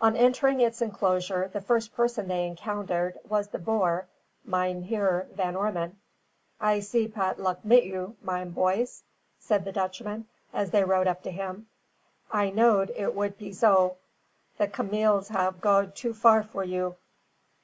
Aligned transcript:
On 0.00 0.14
entering 0.16 0.60
its 0.60 0.80
enclosure 0.80 1.48
the 1.52 1.60
first 1.60 1.92
person 1.92 2.28
they 2.28 2.46
encountered 2.46 3.18
was 3.28 3.48
the 3.48 3.58
boer 3.58 4.06
Mynheer 4.44 5.26
Van 5.34 5.56
Ormon. 5.56 5.98
"I 6.60 6.78
see 6.78 7.08
pat 7.08 7.40
luck 7.40 7.64
mit 7.64 7.82
you, 7.82 8.16
mine 8.22 8.54
poys," 8.54 9.02
said 9.40 9.64
the 9.64 9.72
Dutchman, 9.72 10.28
as 10.52 10.70
they 10.70 10.84
rode 10.84 11.08
up 11.08 11.24
to 11.24 11.32
him. 11.32 11.66
"I 12.30 12.50
knowed 12.50 12.90
it 12.94 13.12
would 13.12 13.38
pe 13.38 13.50
so. 13.50 13.96
The 14.56 14.68
cameels 14.68 15.30
have 15.30 15.60
goed 15.60 15.96
too 15.96 16.14
far 16.14 16.44
for 16.44 16.62
you." 16.62 16.94